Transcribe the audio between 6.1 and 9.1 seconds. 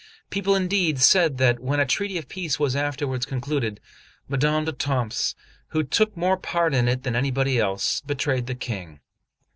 more part in it than anybody else, betrayed the King.